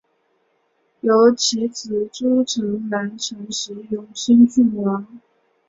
[1.01, 5.05] 由其子朱诚澜承袭永兴郡王。